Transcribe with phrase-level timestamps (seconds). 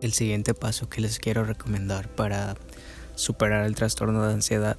[0.00, 2.56] El siguiente paso que les quiero recomendar para
[3.16, 4.76] superar el trastorno de ansiedad,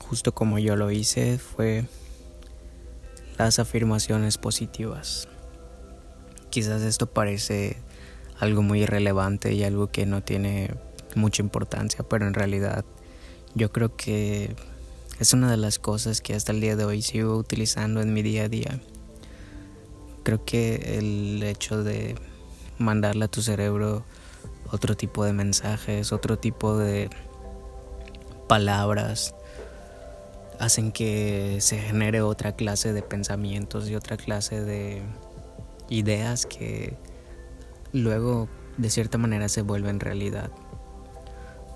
[0.00, 1.84] justo como yo lo hice, fue
[3.38, 5.28] las afirmaciones positivas.
[6.50, 7.76] Quizás esto parece
[8.40, 10.74] algo muy irrelevante y algo que no tiene
[11.14, 12.84] mucha importancia, pero en realidad
[13.54, 14.56] yo creo que
[15.20, 18.22] es una de las cosas que hasta el día de hoy sigo utilizando en mi
[18.22, 18.80] día a día.
[20.24, 22.16] Creo que el hecho de
[22.78, 24.04] mandarle a tu cerebro
[24.72, 27.10] otro tipo de mensajes, otro tipo de
[28.48, 29.34] palabras,
[30.58, 35.02] hacen que se genere otra clase de pensamientos y otra clase de
[35.88, 36.96] ideas que
[37.92, 40.50] luego de cierta manera se vuelven realidad.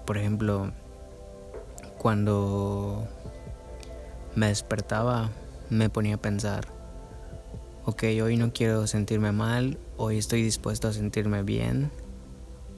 [0.06, 0.72] Por ejemplo,
[1.98, 3.06] cuando
[4.34, 5.30] me despertaba
[5.68, 6.66] me ponía a pensar,
[7.84, 11.91] ok, hoy no quiero sentirme mal, hoy estoy dispuesto a sentirme bien,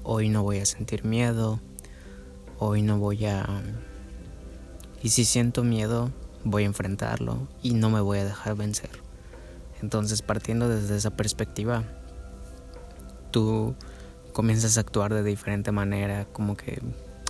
[0.04, 1.60] hoy no voy a sentir miedo,
[2.58, 3.46] hoy no voy a...
[5.02, 6.10] Y si siento miedo,
[6.44, 8.90] voy a enfrentarlo y no me voy a dejar vencer.
[9.80, 11.84] Entonces, partiendo desde esa perspectiva,
[13.32, 13.74] tú
[14.32, 16.80] comienzas a actuar de diferente manera, como que,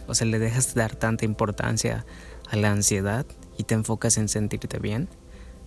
[0.07, 2.05] o sea, le dejas de dar tanta importancia
[2.51, 3.25] a la ansiedad
[3.57, 5.09] y te enfocas en sentirte bien.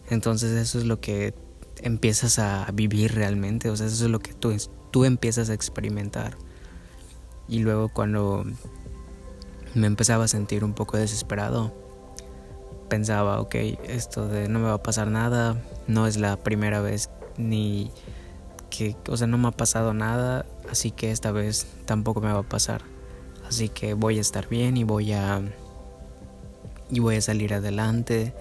[0.09, 1.34] Entonces eso es lo que
[1.81, 4.56] empiezas a vivir realmente, o sea, eso es lo que tú,
[4.92, 6.38] tú empiezas a experimentar.
[7.47, 8.45] Y luego cuando
[9.73, 11.73] me empezaba a sentir un poco desesperado,
[12.89, 13.55] pensaba, ok,
[13.88, 17.91] esto de no me va a pasar nada, no es la primera vez ni
[18.69, 22.39] que, o sea, no me ha pasado nada, así que esta vez tampoco me va
[22.39, 22.81] a pasar.
[23.47, 25.41] Así que voy a estar bien y voy a
[26.89, 28.33] y voy a salir adelante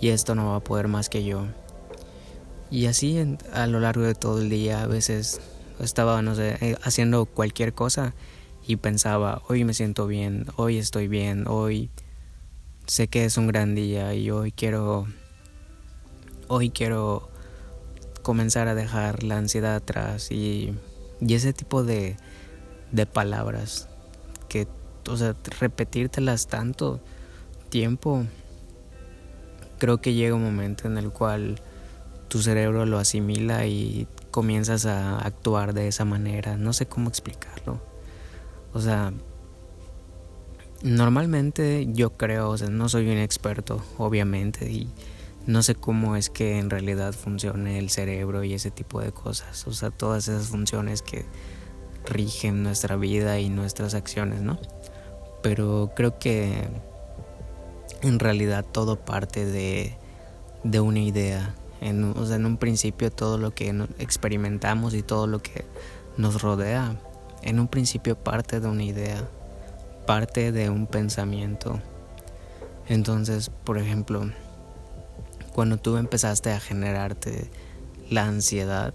[0.00, 1.46] y esto no va a poder más que yo.
[2.70, 5.40] Y así a lo largo de todo el día a veces
[5.82, 8.14] estaba, no sé, eh, haciendo cualquier cosa
[8.66, 11.90] y pensaba, hoy me siento bien, hoy estoy bien, hoy
[12.86, 15.06] sé que es un gran día y hoy quiero,
[16.48, 17.28] hoy quiero
[18.22, 20.74] comenzar a dejar la ansiedad atrás y,
[21.20, 22.16] y ese tipo de,
[22.92, 23.88] de palabras
[24.48, 24.68] que,
[25.08, 27.00] o sea, repetírtelas tanto
[27.68, 28.24] tiempo,
[29.78, 31.60] creo que llega un momento en el cual
[32.32, 36.56] tu cerebro lo asimila y comienzas a actuar de esa manera.
[36.56, 37.78] No sé cómo explicarlo.
[38.72, 39.12] O sea,
[40.82, 44.88] normalmente yo creo, o sea, no soy un experto, obviamente, y
[45.46, 49.66] no sé cómo es que en realidad funcione el cerebro y ese tipo de cosas.
[49.66, 51.26] O sea, todas esas funciones que
[52.06, 54.58] rigen nuestra vida y nuestras acciones, ¿no?
[55.42, 56.66] Pero creo que
[58.00, 59.98] en realidad todo parte de,
[60.64, 61.56] de una idea.
[61.82, 65.64] En, o sea, en un principio todo lo que experimentamos y todo lo que
[66.16, 66.96] nos rodea
[67.42, 69.28] en un principio parte de una idea,
[70.06, 71.80] parte de un pensamiento.
[72.88, 74.30] Entonces, por ejemplo,
[75.52, 77.50] cuando tú empezaste a generarte
[78.10, 78.94] la ansiedad,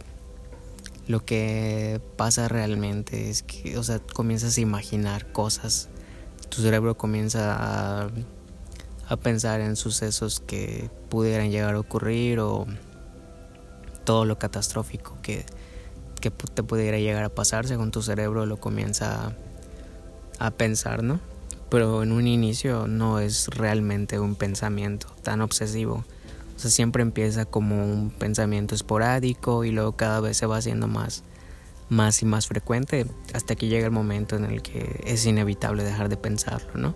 [1.08, 5.90] lo que pasa realmente es que, o sea, comienzas a imaginar cosas,
[6.50, 8.10] tu cerebro comienza a,
[9.08, 12.66] a pensar en sucesos que pudieran llegar a ocurrir o
[14.04, 15.46] todo lo catastrófico que
[16.20, 19.34] que te pudiera llegar a pasar según tu cerebro lo comienza
[20.40, 21.20] a, pensar, ¿no?
[21.70, 26.06] Pero en un inicio no es realmente un pensamiento tan obsesivo.
[26.56, 30.88] O sea, siempre empieza como un pensamiento esporádico y luego cada vez se va haciendo
[30.88, 31.24] más,
[31.90, 36.10] más y más frecuente hasta que llega el momento en el que es inevitable dejar
[36.10, 36.96] de pensarlo, ¿no?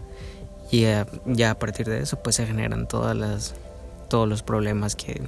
[0.71, 3.53] Y ya, ya a partir de eso pues se generan todas las,
[4.09, 5.21] todos los problemas que,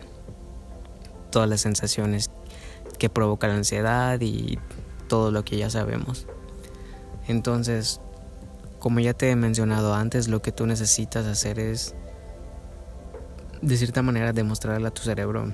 [1.32, 2.32] todas las sensaciones
[2.98, 4.58] que provoca la ansiedad y
[5.10, 6.26] todo lo que ya sabemos.
[7.28, 8.00] Entonces,
[8.80, 11.96] como ya te he mencionado antes, lo que tú necesitas hacer es,
[13.62, 15.54] de cierta manera, demostrarle a tu cerebro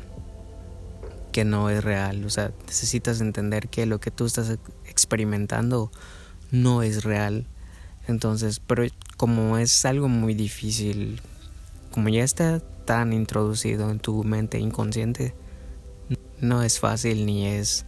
[1.31, 2.25] que no es real.
[2.25, 5.91] O sea, necesitas entender que lo que tú estás experimentando
[6.51, 7.45] no es real.
[8.09, 8.85] Entonces, pero
[9.17, 11.21] como es algo muy difícil,
[11.91, 15.35] como ya está tan introducido en tu mente inconsciente,
[16.41, 17.85] no es fácil ni es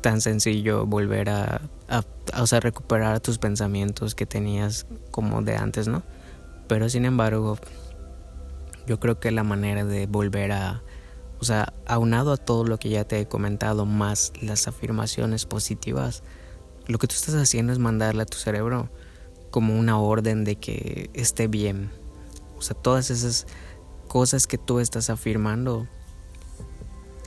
[0.00, 1.60] tan sencillo volver a,
[2.60, 6.02] recuperar tus pensamientos que tenías como de antes, ¿no?
[6.66, 7.58] Pero sin embargo,
[8.88, 10.82] yo creo que la manera de volver a,
[11.38, 16.24] o sea, aunado a todo lo que ya te he comentado, más las afirmaciones positivas,
[16.86, 18.88] lo que tú estás haciendo es mandarle a tu cerebro
[19.50, 21.90] como una orden de que esté bien.
[22.58, 23.46] O sea, todas esas
[24.08, 25.86] cosas que tú estás afirmando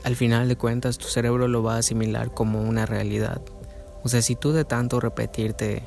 [0.04, 3.42] al final de cuentas tu cerebro lo va a asimilar como una realidad.
[4.04, 5.84] O sea, si tú de tanto repetirte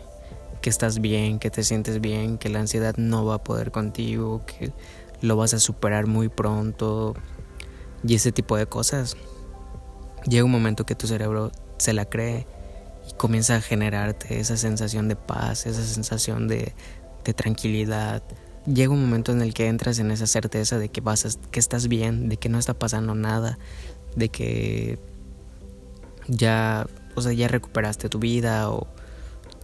[0.61, 4.45] que estás bien, que te sientes bien, que la ansiedad no va a poder contigo,
[4.47, 4.73] que
[5.23, 7.15] lo vas a superar muy pronto
[8.07, 9.17] y ese tipo de cosas,
[10.27, 12.47] llega un momento que tu cerebro se la cree
[13.09, 16.75] y comienza a generarte esa sensación de paz, esa sensación de,
[17.37, 18.23] tranquilidad.
[18.67, 21.89] Llega un momento en el que entras en esa certeza de que vas que estás
[21.89, 23.59] bien, de que no está pasando nada,
[24.17, 24.99] de que
[26.29, 28.87] ya, o sea, ya recuperaste tu vida o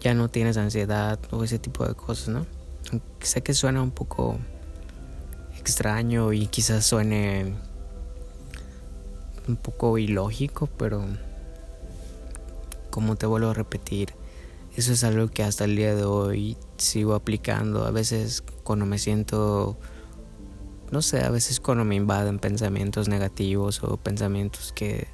[0.01, 2.47] ya no tienes ansiedad o ese tipo de cosas, ¿no?
[3.21, 4.39] Sé que suena un poco
[5.59, 7.55] extraño y quizás suene
[9.49, 11.05] un poco ilógico, pero
[12.91, 14.15] como te vuelvo a repetir,
[14.77, 17.85] eso es algo que hasta el día de hoy sigo aplicando.
[17.85, 19.77] A veces cuando me siento,
[20.93, 25.09] no sé, a veces cuando me invaden pensamientos negativos o pensamientos que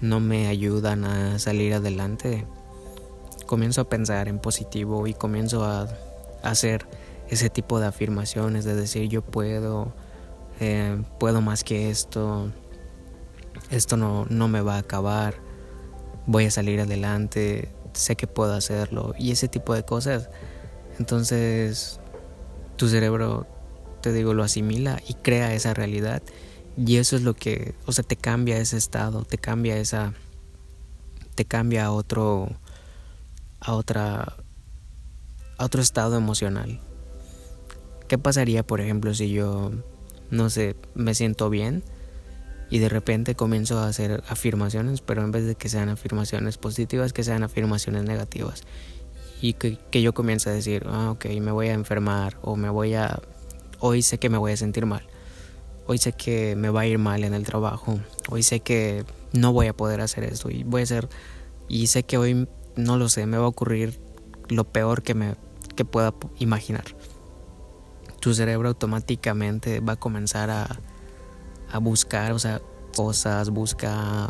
[0.00, 2.46] no me ayudan a salir adelante,
[3.46, 5.88] comienzo a pensar en positivo y comienzo a,
[6.44, 6.86] hacer
[7.28, 9.92] ese tipo de afirmaciones, de decir yo puedo,
[10.60, 12.50] eh, puedo más que esto,
[13.70, 15.34] esto no, no me va a acabar,
[16.30, 20.30] voy a salir adelante, sé que puedo hacerlo y ese tipo de cosas.
[20.98, 21.98] Entonces
[22.76, 23.48] tu cerebro,
[24.00, 26.22] te digo, lo asimila y crea esa realidad
[26.76, 30.14] y eso es lo que, o sea, te cambia ese estado, te cambia esa,
[31.34, 32.48] te cambia a otro,
[33.58, 34.36] a otra
[35.58, 36.80] a otro estado emocional.
[38.06, 39.72] ¿Qué pasaría, por ejemplo, si yo
[40.30, 41.82] no sé, me siento bien
[42.70, 47.12] y de repente comienzo a hacer afirmaciones, pero en vez de que sean afirmaciones positivas,
[47.12, 48.62] que sean afirmaciones negativas?
[49.42, 52.70] Y que, que yo comience a decir, ah, ok, me voy a enfermar o me
[52.70, 53.20] voy a...
[53.80, 55.02] Hoy sé que me voy a sentir mal.
[55.86, 57.98] Hoy sé que me va a ir mal en el trabajo.
[58.28, 61.08] Hoy sé que no voy a poder hacer esto y voy a hacer...
[61.68, 62.46] Y sé que hoy
[62.76, 63.98] no lo sé, me va a ocurrir
[64.48, 65.34] lo peor que me
[65.74, 66.84] que pueda imaginar.
[68.20, 70.80] Tu cerebro automáticamente va a comenzar a,
[71.70, 72.60] a buscar, o sea,
[72.96, 74.28] cosas, busca,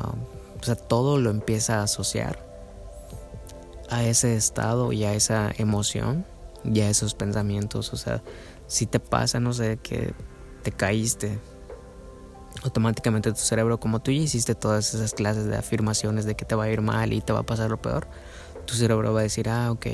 [0.60, 2.46] o sea, todo lo empieza a asociar
[3.88, 6.24] a ese estado y a esa emoción
[6.64, 7.92] y a esos pensamientos.
[7.92, 8.22] O sea,
[8.66, 10.14] si te pasa, no sé, que
[10.62, 11.38] te caíste,
[12.62, 16.54] automáticamente tu cerebro, como tú ya hiciste todas esas clases de afirmaciones de que te
[16.54, 18.06] va a ir mal y te va a pasar lo peor,
[18.66, 19.86] tu cerebro va a decir, ah, ok,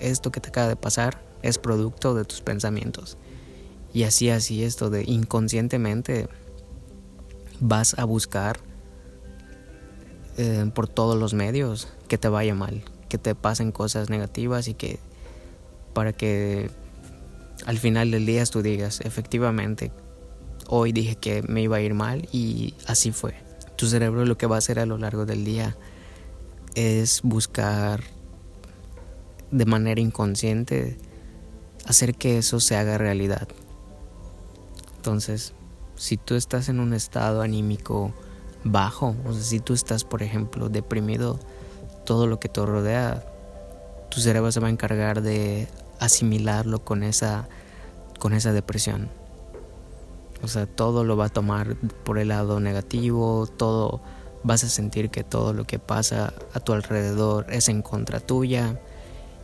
[0.00, 3.18] esto que te acaba de pasar es producto de tus pensamientos.
[3.92, 6.28] Y así, así, esto de inconscientemente
[7.60, 8.58] vas a buscar
[10.38, 14.74] eh, por todos los medios que te vaya mal, que te pasen cosas negativas y
[14.74, 14.98] que
[15.94, 16.70] para que
[17.64, 19.92] al final del día tú digas, efectivamente,
[20.68, 23.34] hoy dije que me iba a ir mal y así fue.
[23.76, 25.76] Tu cerebro lo que va a hacer a lo largo del día
[26.74, 28.02] es buscar
[29.50, 30.98] de manera inconsciente
[31.86, 33.48] hacer que eso se haga realidad.
[34.96, 35.54] Entonces,
[35.96, 38.12] si tú estás en un estado anímico
[38.64, 41.38] bajo, o sea, si tú estás, por ejemplo, deprimido,
[42.04, 43.24] todo lo que te rodea,
[44.10, 47.48] tu cerebro se va a encargar de asimilarlo con esa,
[48.18, 49.08] con esa depresión.
[50.42, 54.00] O sea, todo lo va a tomar por el lado negativo, todo
[54.42, 58.78] vas a sentir que todo lo que pasa a tu alrededor es en contra tuya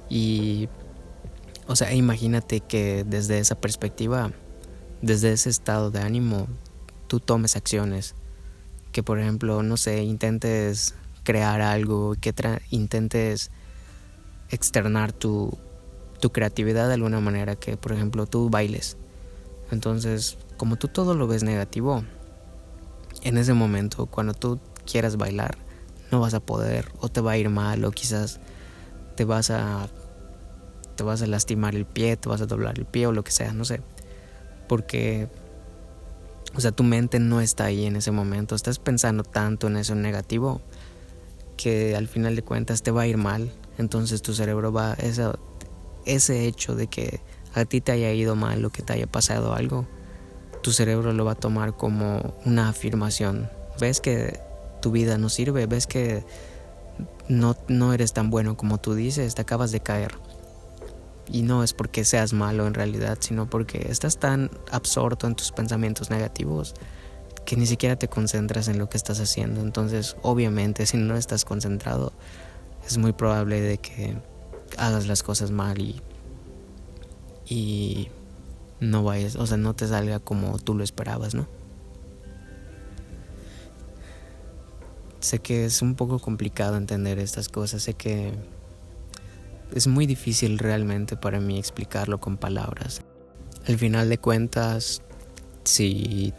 [0.09, 0.69] y,
[1.67, 4.31] o sea, imagínate que desde esa perspectiva,
[5.03, 6.47] desde ese estado de ánimo,
[7.09, 8.15] tú tomes acciones.
[8.93, 10.95] Que, por ejemplo, no sé, intentes
[11.25, 12.35] crear algo, que
[12.71, 13.51] intentes
[14.51, 15.59] externar tu,
[16.21, 18.97] tu creatividad de alguna manera, que, por ejemplo, tú bailes.
[19.71, 22.05] Entonces, como tú todo lo ves negativo,
[23.23, 25.57] en ese momento, cuando tú quieras bailar,
[26.11, 28.41] no vas a poder, o te va a ir mal, o quizás
[29.17, 29.89] te vas a
[30.97, 33.33] te vas a lastimar el pie, te vas a doblar el pie o lo que
[33.33, 33.81] sea, no sé.
[34.73, 35.29] Porque,
[36.55, 39.95] o sea, tu mente no está ahí en ese momento, estás pensando tanto en eso
[39.95, 40.63] negativo
[41.59, 43.53] que al final de cuentas te va a ir mal.
[43.77, 45.27] Entonces tu cerebro va, ese,
[46.07, 47.21] ese hecho de que
[47.53, 49.87] a ti te haya ido mal o que te haya pasado algo,
[50.63, 53.51] tu cerebro lo va a tomar como una afirmación.
[53.79, 54.41] Ves que
[54.81, 56.25] tu vida no sirve, ves que
[57.29, 60.13] no, no eres tan bueno como tú dices, te acabas de caer.
[61.33, 65.51] Y no es porque seas malo en realidad, sino porque estás tan absorto en tus
[65.51, 66.75] pensamientos negativos
[67.45, 69.63] que ni siquiera te concentras en lo que estás haciendo.
[69.63, 72.13] Entonces, obviamente, si no estás concentrado,
[72.87, 74.17] es muy probable de que
[74.77, 76.01] hagas las cosas mal y,
[77.49, 78.11] y
[78.79, 81.49] no vayas, o sea, no te salga como tú lo esperabas, ¿no?
[85.25, 88.33] sé que es un poco complicado entender estas cosas, sé que
[89.75, 93.03] es muy difícil realmente para mí explicarlo con palabras.
[93.67, 95.03] Al final de cuentas,
[95.65, 96.35] si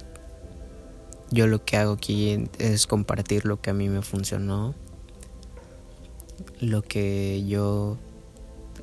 [1.32, 4.76] yo lo que hago aquí es compartir lo que a mí me funcionó,
[6.60, 7.98] lo que yo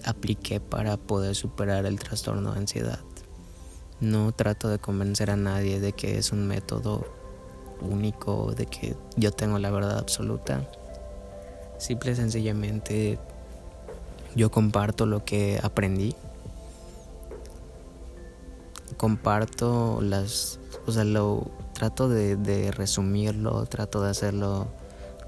[0.04, 3.00] apliqué para poder superar el trastorno de ansiedad.
[4.00, 7.06] No trato de convencer a nadie de que es un método
[7.82, 10.68] único, de que yo tengo la verdad absoluta.
[11.78, 13.18] Simple y sencillamente
[14.34, 16.14] yo comparto lo que aprendí.
[18.96, 24.68] Comparto las, o sea, lo trato de, de resumirlo, trato de hacerlo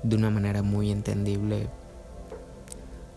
[0.02, 1.68] de una manera muy entendible,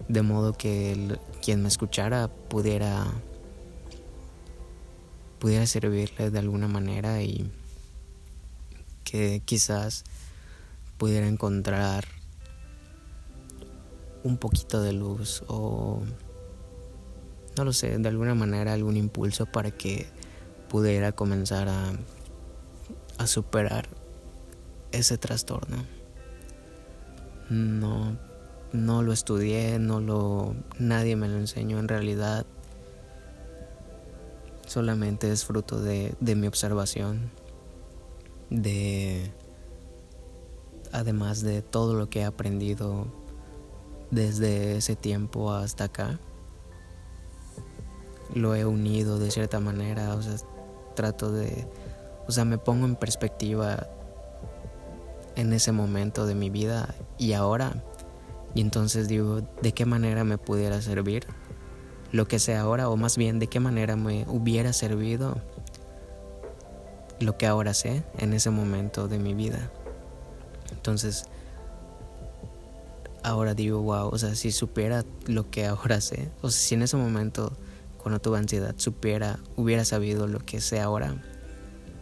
[0.08, 3.06] de modo que quien me escuchara pudiera
[5.40, 7.52] pudiera servirle de alguna manera y
[9.04, 10.04] que quizás
[10.98, 12.06] pudiera encontrar
[14.26, 16.02] un poquito de luz o
[17.58, 20.08] no lo sé, de alguna manera algún impulso para que
[20.68, 21.94] pudiera comenzar a,
[23.18, 23.88] a superar
[24.92, 25.86] ese trastorno.
[27.50, 28.18] No,
[28.74, 32.46] no lo estudié, no lo, nadie me lo enseñó en realidad.
[34.66, 37.30] Solamente es fruto de, de mi observación,
[38.50, 39.32] de,
[40.92, 43.06] además de todo lo que he aprendido
[44.12, 46.20] desde ese tiempo hasta acá.
[48.34, 50.36] Lo he unido de cierta manera, o sea,
[50.96, 51.68] trato de,
[52.28, 53.88] o sea, me pongo en perspectiva
[55.36, 57.84] en ese momento de mi vida y ahora.
[58.54, 61.28] Y entonces digo, ¿de qué manera me pudiera servir
[62.12, 62.90] lo que sé ahora?
[62.90, 65.42] O más bien, ¿de qué manera me hubiera servido
[67.20, 69.72] lo que ahora sé en ese momento de mi vida?
[70.72, 71.26] Entonces,
[73.26, 76.84] ahora digo, wow, o sea, si supiera lo que ahora sé, o sea, si en
[76.84, 77.58] ese momento,
[77.98, 81.24] cuando tuve ansiedad, supiera, hubiera sabido lo que sé ahora,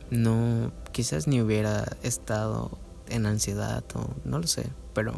[0.10, 2.78] no, quizás ni hubiera estado
[3.08, 5.14] en ansiedad o no lo sé, pero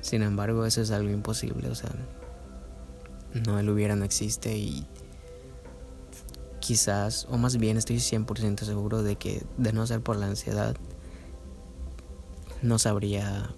[0.00, 1.90] sin embargo eso es algo imposible, o sea,
[3.46, 4.86] no el hubiera no existe y
[6.60, 10.74] quizás, o más bien estoy 100% seguro de que de no ser por la ansiedad,
[12.62, 13.54] no sabría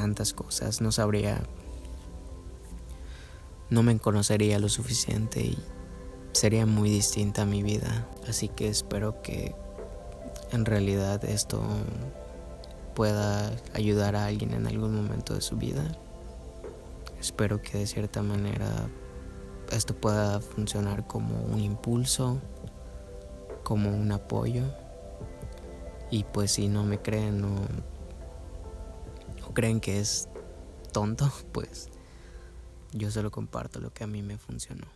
[0.00, 1.42] tantas cosas, no sabría,
[3.68, 5.58] no me conocería lo suficiente y
[6.32, 8.08] sería muy distinta mi vida.
[8.26, 9.54] Así que espero que
[10.52, 11.60] en realidad esto
[12.94, 15.84] pueda ayudar a alguien en algún momento de su vida.
[17.20, 18.88] Espero que de cierta manera
[19.70, 22.40] esto pueda funcionar como un impulso,
[23.64, 24.64] como un apoyo.
[26.10, 27.99] Y pues si no me creen o, o
[29.60, 30.26] creen que es
[30.90, 31.90] tonto, pues
[32.92, 34.86] yo solo comparto lo que a mí me funcionó.